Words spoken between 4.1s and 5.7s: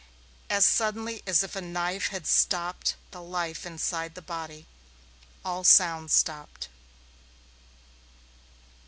the body, all